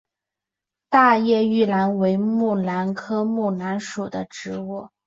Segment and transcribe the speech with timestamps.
[0.89, 4.89] 大叶玉兰为木兰科木兰属的植物。